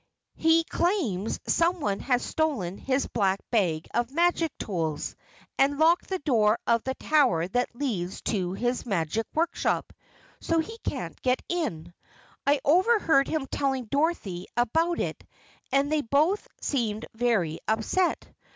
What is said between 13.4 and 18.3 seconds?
telling Dorothy about it and they both seemed very upset.